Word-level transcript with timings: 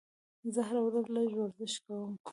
زه 0.53 0.61
هره 0.67 0.81
ورځ 0.87 1.05
لږ 1.15 1.29
ورزش 1.37 1.73
کوم. 1.85 2.11